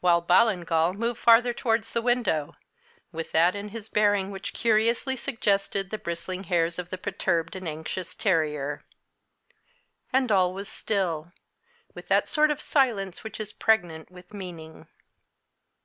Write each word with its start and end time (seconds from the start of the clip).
While 0.00 0.20
Ballingall 0.20 0.94
moved 0.94 1.20
farther 1.20 1.52
towards 1.54 1.92
the 1.92 2.02
window, 2.02 2.56
with 3.12 3.30
that 3.30 3.54
in 3.54 3.68
his 3.68 3.88
bearing 3.88 4.32
which 4.32 4.52
curiously 4.52 5.14
suggested 5.14 5.90
the 5.90 5.96
bristling 5.98 6.42
hairs 6.42 6.76
of 6.76 6.90
the 6.90 6.98
perturbed 6.98 7.54
and 7.54 7.68
anxious 7.68 8.16
terrier. 8.16 8.82
And 10.12 10.32
all 10.32 10.52
was 10.52 10.68
still 10.68 11.30
with 11.94 12.08
that 12.08 12.26
sort 12.26 12.50
of 12.50 12.60
silence 12.60 13.22
which 13.22 13.38
is 13.38 13.52
pregnant 13.52 14.10
with 14.10 14.34
meaning. 14.34 14.88